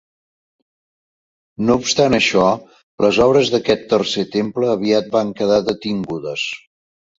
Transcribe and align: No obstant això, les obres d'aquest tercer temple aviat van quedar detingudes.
No 1.67 1.75
obstant 1.81 2.15
això, 2.19 2.47
les 3.07 3.21
obres 3.27 3.53
d'aquest 3.57 3.87
tercer 3.93 4.27
temple 4.39 4.75
aviat 4.79 5.15
van 5.19 5.37
quedar 5.43 5.63
detingudes. 5.71 6.51